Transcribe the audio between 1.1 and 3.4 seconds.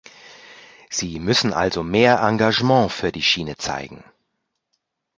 müssen also mehr Engagement für die